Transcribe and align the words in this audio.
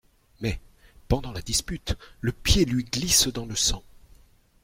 Mais, 0.39 0.59
pendant 1.09 1.31
la 1.31 1.43
dispute, 1.43 1.95
le 2.21 2.31
pied 2.31 2.65
lui 2.65 2.85
glisse 2.85 3.27
dans 3.27 3.45
le 3.45 3.55
sang. 3.55 3.83